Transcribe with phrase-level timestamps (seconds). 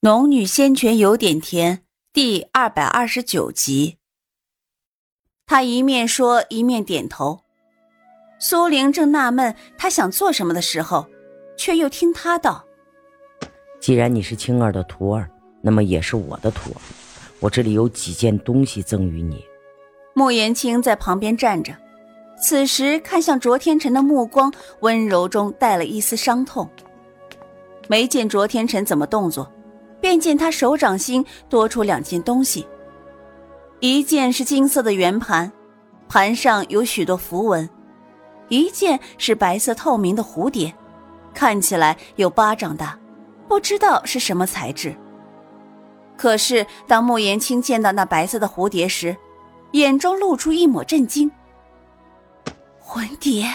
[0.00, 3.96] 农女仙泉有点甜，第二百二十九集。
[5.44, 7.40] 他一面说一面点头。
[8.38, 11.04] 苏玲正纳闷他想做什么的时候，
[11.56, 12.64] 却又听他道
[13.82, 15.28] ：“既然你是青儿的徒儿，
[15.60, 16.80] 那么也是我的徒儿。
[17.40, 19.44] 我这里有几件东西赠与你。”
[20.14, 21.74] 穆言青在旁边站着，
[22.40, 26.70] 此时看向卓天辰的目光温柔中带了一丝伤痛。
[27.88, 29.52] 没见卓天辰怎么动作。
[30.00, 32.66] 便见他手掌心多出两件东西，
[33.80, 35.50] 一件是金色的圆盘，
[36.08, 37.68] 盘上有许多符文；
[38.48, 40.72] 一件是白色透明的蝴蝶，
[41.34, 42.98] 看起来有巴掌大，
[43.48, 44.94] 不知道是什么材质。
[46.16, 49.16] 可是当穆言青见到那白色的蝴蝶时，
[49.72, 51.30] 眼中露出一抹震惊。
[52.80, 53.46] 魂蝶。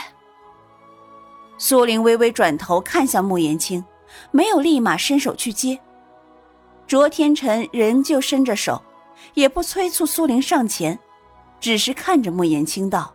[1.58, 3.84] 苏玲微微转头看向穆言青，
[4.32, 5.80] 没有立马伸手去接。
[6.86, 8.82] 卓天辰仍旧伸着手，
[9.34, 10.98] 也不催促苏玲上前，
[11.60, 13.14] 只是看着穆言青道：“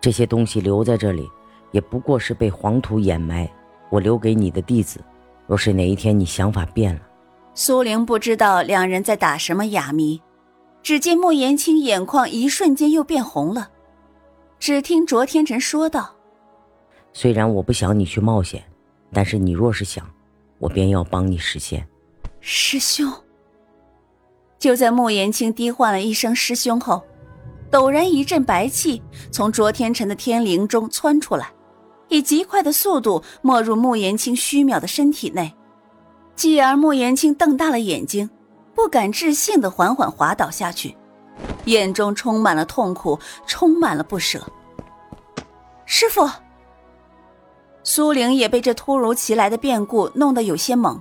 [0.00, 1.28] 这些东西留在这里，
[1.72, 3.48] 也不过是被黄土掩埋。
[3.90, 5.00] 我留给你的弟子，
[5.46, 7.00] 若是哪一天你想法变了……”
[7.54, 10.22] 苏玲不知道两人在打什么哑谜，
[10.82, 13.68] 只见穆言青眼眶一瞬间又变红了。
[14.60, 16.14] 只听卓天辰说道
[17.12, 18.62] ：“虽然我不想你去冒险，
[19.12, 20.08] 但是你若是想，
[20.58, 21.86] 我便要帮你实现。”
[22.50, 23.12] 师兄。
[24.58, 27.02] 就在穆言青低唤了一声“师兄”后，
[27.70, 31.52] 陡然一阵白气从卓天辰的天灵中窜出来，
[32.08, 35.54] 以极快的速度没入穆言青虚渺的身体内。
[36.34, 38.30] 继而，穆言青瞪大了眼睛，
[38.74, 40.96] 不敢置信的缓缓滑倒下去，
[41.66, 44.42] 眼中充满了痛苦，充满了不舍。
[45.84, 46.26] 师傅，
[47.84, 50.98] 苏玲也被这突如其来的变故弄得有些懵。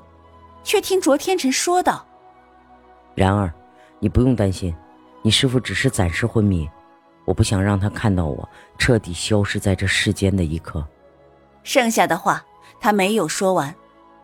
[0.67, 2.05] 却听卓天辰说道
[3.15, 3.49] ：“然而，
[3.99, 4.75] 你不用担心，
[5.21, 6.69] 你师傅只是暂时昏迷，
[7.23, 8.47] 我不想让他看到我
[8.77, 10.85] 彻底消失在这世间的一刻。”
[11.63, 12.45] 剩下的话
[12.81, 13.73] 他没有说完，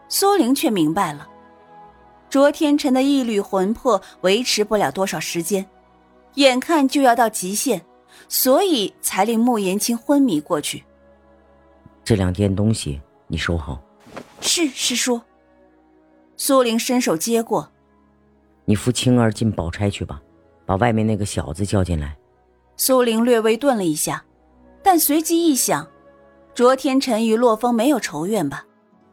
[0.09, 1.25] 苏玲却明白了，
[2.29, 5.65] 卓天辰的一缕魂魄维持不了多少时间，
[6.33, 7.81] 眼看就要到极限，
[8.27, 10.83] 所以才令穆言清昏迷过去。
[12.03, 13.81] 这两件东西你收好。
[14.41, 15.21] 是师叔。
[16.45, 17.71] 苏玲伸手接过，
[18.65, 20.21] 你扶青儿进宝钗去吧，
[20.65, 22.17] 把外面那个小子叫进来。
[22.75, 24.21] 苏玲略微顿了一下，
[24.83, 25.87] 但随即一想，
[26.53, 28.65] 卓天辰与洛风没有仇怨吧，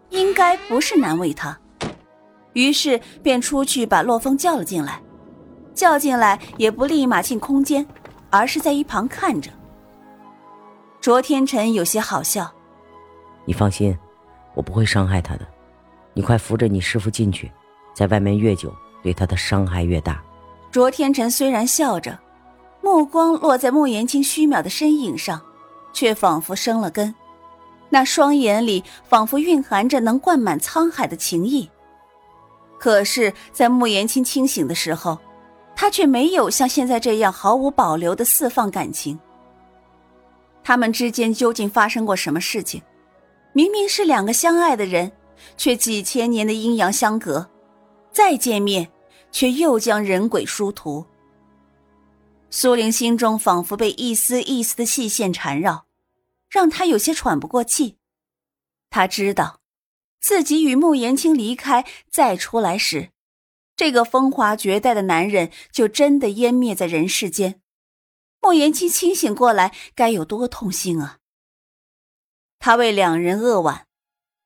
[0.08, 1.56] 应该不是难为他，
[2.54, 5.00] 于是便出去把洛风叫了进来。
[5.72, 7.86] 叫进来也不立马进空间，
[8.28, 9.52] 而是在一旁看着。
[11.00, 12.52] 卓天辰有些好笑，
[13.44, 13.96] 你放心，
[14.52, 15.46] 我不会伤害他的。
[16.20, 17.50] 你快扶着你师傅进去，
[17.94, 18.70] 在外面越久，
[19.02, 20.22] 对他的伤害越大。
[20.70, 22.18] 卓天辰虽然笑着，
[22.82, 25.40] 目光落在穆言青虚渺的身影上，
[25.94, 27.14] 却仿佛生了根，
[27.88, 31.70] 那双眼里仿佛蕴含着能灌满沧海的情意。
[32.78, 35.18] 可是，在穆言青清醒的时候，
[35.74, 39.18] 他却没有像现在这样毫无保留的释放感情。
[40.62, 42.82] 他们之间究竟发生过什么事情？
[43.54, 45.10] 明明是两个相爱的人。
[45.56, 47.50] 却几千年的阴阳相隔，
[48.12, 48.90] 再见面，
[49.30, 51.06] 却又将人鬼殊途。
[52.50, 55.86] 苏玲心中仿佛被一丝一丝的细线缠绕，
[56.48, 57.96] 让她有些喘不过气。
[58.90, 59.60] 她知道，
[60.20, 63.10] 自己与穆言青离开再出来时，
[63.76, 67.60] 这个风华绝代的男人就真的湮灭在人世间。
[68.40, 71.18] 穆言青清醒过来，该有多痛心啊！
[72.58, 73.86] 他为两人扼腕。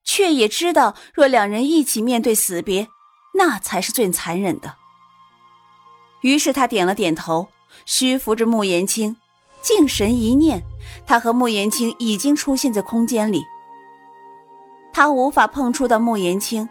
[0.04, 2.88] 却也知道，若两人一起面对死别，
[3.34, 4.76] 那才是最残忍的。
[6.20, 7.48] 于是他点了点头，
[7.84, 9.16] 虚扶着穆言青，
[9.60, 10.62] 静神一念，
[11.06, 13.42] 他和穆言青已经出现在空间里。
[14.92, 16.68] 他无法碰触到穆言青，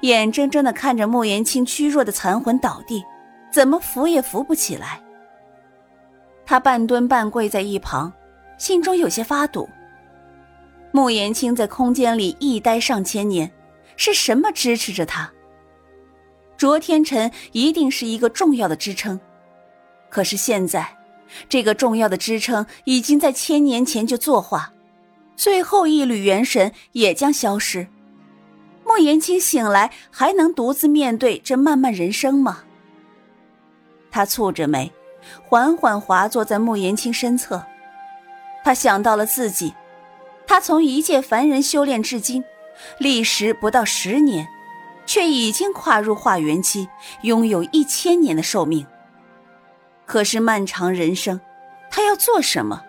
[0.00, 3.04] 眼睁睁的看着穆言青虚弱的残魂倒地，
[3.52, 5.02] 怎么扶也扶不起来。
[6.46, 8.12] 他半蹲半跪在一旁，
[8.58, 9.68] 心中有些发堵。
[10.96, 13.52] 穆言青在空间里一待上千年，
[13.98, 15.30] 是什么支持着他？
[16.56, 19.20] 卓天辰一定是一个重要的支撑，
[20.08, 20.96] 可是现在，
[21.50, 24.72] 这个重要的支撑已经在千年前就作化，
[25.36, 27.86] 最后一缕元神也将消失。
[28.82, 32.60] 穆言青醒来，还能独自面对这漫漫人生吗？
[34.10, 34.90] 他蹙着眉，
[35.46, 37.62] 缓缓滑坐在穆言青身侧，
[38.64, 39.74] 他想到了自己。
[40.46, 42.44] 他从一介凡人修炼至今，
[42.98, 44.46] 历时不到十年，
[45.04, 46.88] 却已经跨入化元期，
[47.22, 48.86] 拥有一千年的寿命。
[50.06, 51.40] 可是漫长人生，
[51.90, 52.82] 他要做什么？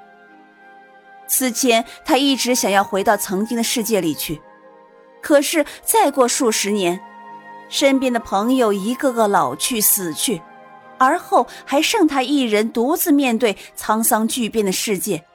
[1.27, 4.39] 此前他一直想要回到曾经的世界里去，
[5.21, 7.01] 可是再过数十年，
[7.69, 10.42] 身边的朋友一个个老去死去，
[11.00, 15.25] 而后还剩他一人独自面对沧桑巨变的世界，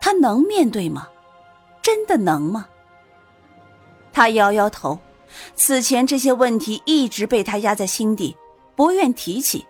[0.00, 1.08] 他能面对吗？
[1.84, 2.66] 真的能吗？
[4.10, 4.98] 他摇摇头，
[5.54, 8.34] 此前这些问题一直被他压在心底，
[8.74, 9.66] 不愿提起。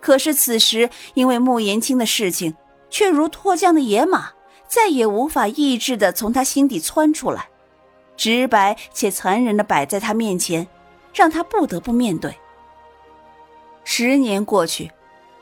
[0.00, 2.56] 可是此时，因为穆延青的事情，
[2.88, 4.30] 却如脱缰的野马，
[4.66, 7.50] 再也无法抑制的从他心底窜出来，
[8.16, 10.66] 直白且残忍的摆在他面前，
[11.12, 12.34] 让他不得不面对。
[13.84, 14.90] 十年过去，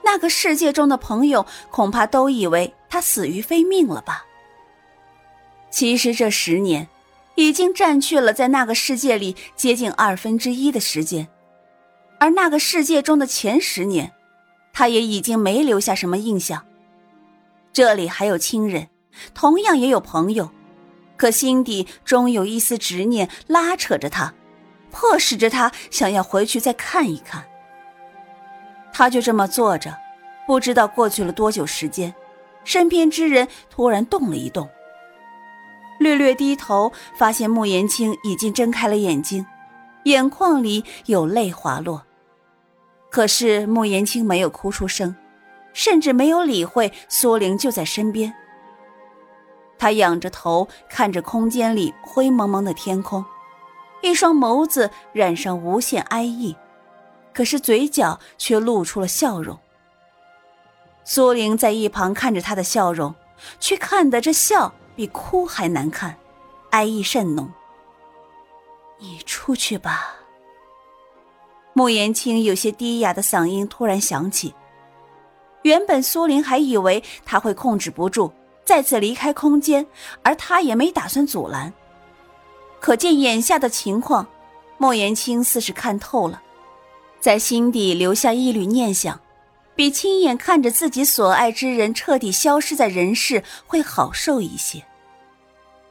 [0.03, 4.27] 那个世界中的朋友恐怕都以为他死于非命了吧？
[5.75, 6.87] 其实这十年，
[7.35, 11.27] 已经占据了在那个世界里接近二分之一的时间，
[12.21, 14.13] 而那个世界中的前十年。
[14.73, 16.65] 他也已经没留下什么印象。
[17.73, 18.89] 这里还有亲人，
[19.35, 20.49] 同样也有朋友，
[21.17, 24.33] 可心底终有一丝执念拉扯着他，
[24.93, 27.45] 迫使着他想要回去再看一看。
[28.93, 29.97] 他就这么坐着，
[30.47, 32.15] 不知道过去了多久时间，
[32.63, 34.69] 身边之人突然动了一动，
[35.99, 39.47] 略略低头，发现穆言青已经睁开了眼睛，
[40.05, 42.03] 眼眶里有泪滑落。
[43.11, 45.15] 可是穆言青没有哭出声，
[45.73, 48.35] 甚至没有理会苏玲就在身边。
[49.79, 53.25] 他仰着头看着空间里灰蒙蒙的天空，
[54.03, 56.57] 一双眸子染上无限哀意，
[57.33, 59.59] 可是嘴角却露出了笑容。
[61.05, 63.15] 苏玲在一旁看着他的笑容，
[63.61, 66.17] 却看得这笑比哭还难看，
[66.71, 67.51] 哀意甚浓。
[68.99, 70.15] 你出去吧。
[71.73, 74.55] 穆言青有些低哑的嗓音突然响起。
[75.63, 78.31] 原本苏玲还以为他会控制不住，
[78.65, 79.87] 再次离开空间，
[80.23, 81.73] 而他也没打算阻拦。
[82.81, 84.27] 可见眼下的情况，
[84.79, 86.41] 莫言青似是看透了，
[87.19, 89.19] 在心底留下一缕念想，
[89.77, 94.85] 比亲眼看着自己所爱之人彻底消失在人世会好受一些。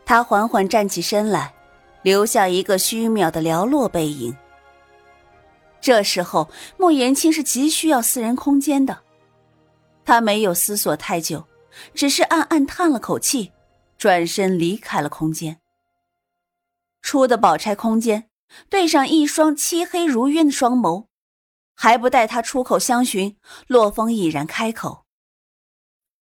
[0.05, 1.53] 他缓缓站起身来，
[2.01, 4.35] 留下一个虚渺的寥落背影。
[5.81, 8.99] 这时候，莫言青是急需要私人空间的。
[10.05, 11.45] 他没有思索太久，
[11.93, 13.51] 只是暗暗叹了口气，
[13.97, 15.59] 转身离开了空间。
[17.01, 18.29] 出的宝钗空间，
[18.69, 21.05] 对上一双漆黑如渊的双眸，
[21.75, 23.37] 还不待他出口相询，
[23.67, 25.05] 洛风已然开口：“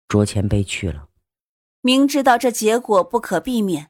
[0.08, 1.10] 卓前辈去了。”
[1.82, 3.90] 明知道这结果不可避免，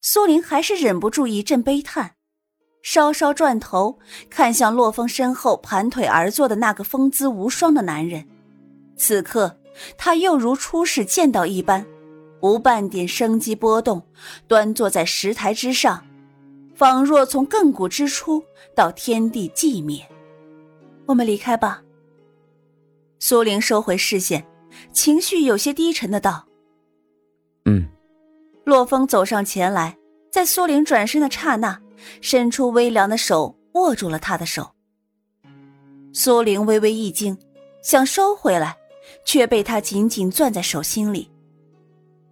[0.00, 2.16] 苏玲还是忍不住一阵悲叹。
[2.82, 3.98] 稍稍转头
[4.30, 8.26] 看向洛风身后盘腿而坐的那个风姿无双的男人，
[8.96, 9.58] 此刻
[9.96, 11.86] 他又如初始见到一般，
[12.40, 14.06] 无半点生机波动，
[14.46, 16.06] 端坐在石台之上，
[16.74, 18.42] 仿若从亘古之初
[18.74, 20.08] 到天地寂灭。
[21.08, 21.82] 我们离开吧。
[23.18, 24.46] 苏玲收回视线，
[24.92, 26.46] 情绪有些低沉的道
[27.64, 27.88] ：“嗯。”
[28.64, 29.96] 洛风走上前来，
[30.30, 31.80] 在苏玲转身的刹那。
[32.20, 34.70] 伸出微凉的手握住了她的手。
[36.12, 37.36] 苏玲微微一惊，
[37.82, 38.76] 想收回来，
[39.24, 41.28] 却被他紧紧攥在手心里。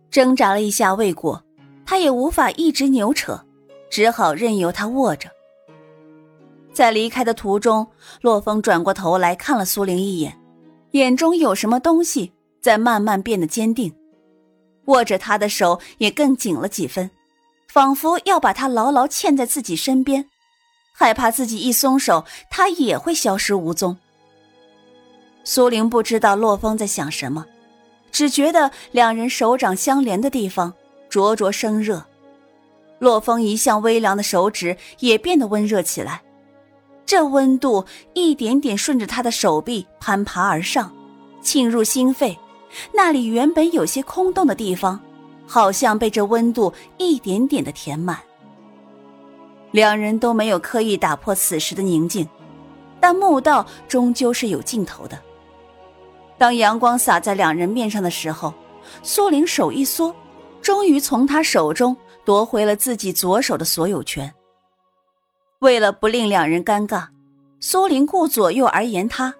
[0.08, 1.42] 挣扎了一下未果，
[1.84, 3.44] 他也无法一直扭扯，
[3.90, 5.28] 只好任由他握着。
[6.76, 7.86] 在离开的途中，
[8.20, 10.38] 洛风转过头来看了苏玲一眼，
[10.90, 12.30] 眼中有什么东西
[12.60, 13.90] 在慢慢变得坚定，
[14.84, 17.10] 握着他的手也更紧了几分。
[17.66, 20.26] 仿佛要把他牢牢嵌在自己身边，
[20.92, 23.96] 害怕自己一松手，他也会消失无踪。
[25.44, 27.46] 苏玲不知道洛风在想什么，
[28.12, 30.74] 只觉得两人手掌相连的地方
[31.08, 32.04] 灼灼生热，
[32.98, 36.20] 洛风一向微凉的手指也变得温热起来，
[37.06, 40.92] 这温度一点点顺着他的手臂攀爬而上，
[41.40, 42.38] 沁入心肺，
[42.92, 45.00] 那里原本有些空洞的地方。
[45.48, 48.18] 好像被这温度一点点的填满。
[49.70, 52.28] 两人都没有刻意打破此时的宁静，
[52.98, 55.16] 但墓道终究是有尽头的。
[56.36, 58.52] 当阳光洒在两人面上的时候，
[59.04, 60.12] 苏玲手一缩，
[60.60, 64.34] 终于从他手中夺回了自己左手的所有权。
[65.66, 67.08] 为了不令两人尴尬，
[67.58, 69.34] 苏林顾左右而言他。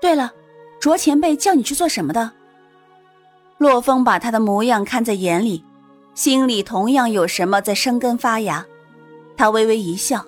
[0.00, 0.32] 对了，
[0.80, 2.30] 卓前辈叫你去做什么的？
[3.58, 5.64] 洛风把他的模样看在眼里，
[6.14, 8.64] 心里同样有什么在生根发芽。
[9.36, 10.24] 他微微一笑，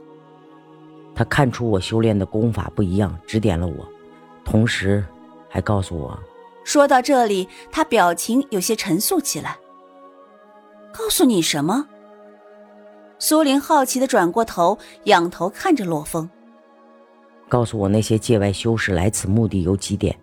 [1.15, 3.89] 他看出我修炼的功法不一样，指点了我，
[4.45, 5.05] 同时
[5.49, 6.19] 还告诉我。
[6.65, 9.57] 说到这里，他表情有些沉肃起来。
[10.93, 11.87] 告诉你什么？
[13.19, 16.29] 苏玲好奇的转过头，仰头看着洛风。
[17.49, 20.17] 告诉我那些界外修士来此目的有几点，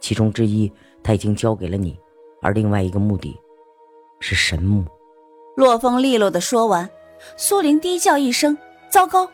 [0.00, 0.70] 其中之一
[1.02, 1.98] 他已经交给了你，
[2.40, 3.36] 而另外一个目的，
[4.20, 4.84] 是神木。
[5.56, 6.88] 洛风利落的说完，
[7.36, 8.56] 苏林低叫一声
[8.88, 9.28] “糟糕”，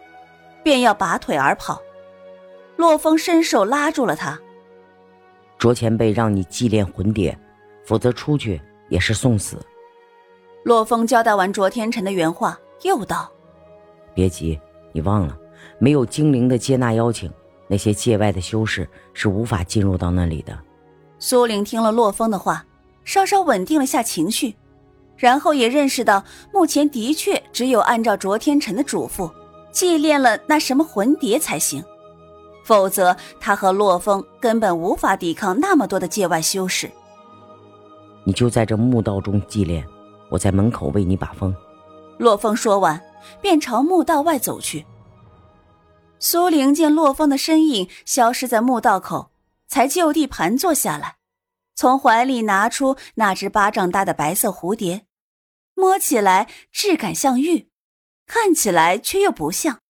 [0.65, 1.83] 便要拔腿而跑。
[2.77, 4.41] 洛风伸手拉住了他。
[5.59, 7.39] 卓前辈让你祭炼魂蝶，
[7.85, 9.59] 否则出去也是送死。
[10.63, 12.59] 洛风交代完卓天辰的原话。
[12.85, 13.31] 又道
[14.15, 14.59] ：“别急，
[14.93, 15.37] 你忘了，
[15.79, 17.31] 没有精灵的接纳邀请，
[17.67, 20.57] 那些界外的修士是无法进入到那里的。”
[21.19, 22.65] 苏玲听了洛风的话，
[23.05, 24.55] 稍稍稳定了下情绪，
[25.17, 26.23] 然后也认识到，
[26.53, 29.33] 目前的确只有按照卓天辰的嘱咐，
[29.73, 31.83] 祭炼了那什么魂蝶才行，
[32.65, 36.91] 否则他和洛风根本无法抵抗那么多的界外修士。
[38.25, 39.87] 你就在这墓道中祭炼，
[40.29, 41.55] 我在门口为你把风。
[42.19, 43.03] 洛风说完，
[43.41, 44.85] 便朝墓道外走去。
[46.19, 49.31] 苏玲见洛风的身影消失在墓道口，
[49.67, 51.17] 才就地盘坐下来，
[51.75, 55.07] 从怀里拿出那只巴掌大的白色蝴蝶，
[55.75, 57.69] 摸起来质感像玉，
[58.27, 59.81] 看起来却又不像。